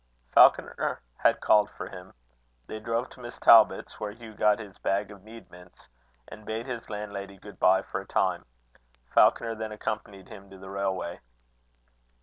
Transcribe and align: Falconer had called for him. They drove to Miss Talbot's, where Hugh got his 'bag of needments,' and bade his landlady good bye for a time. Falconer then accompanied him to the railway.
Falconer 0.31 0.99
had 1.17 1.41
called 1.41 1.69
for 1.69 1.87
him. 1.87 2.11
They 2.65 2.79
drove 2.79 3.09
to 3.11 3.19
Miss 3.19 3.37
Talbot's, 3.37 3.99
where 3.99 4.09
Hugh 4.11 4.33
got 4.33 4.57
his 4.57 4.79
'bag 4.79 5.11
of 5.11 5.21
needments,' 5.21 5.87
and 6.27 6.43
bade 6.43 6.65
his 6.65 6.89
landlady 6.89 7.37
good 7.37 7.59
bye 7.59 7.83
for 7.83 8.01
a 8.01 8.07
time. 8.07 8.43
Falconer 9.13 9.53
then 9.53 9.71
accompanied 9.71 10.27
him 10.27 10.49
to 10.49 10.57
the 10.57 10.71
railway. 10.71 11.19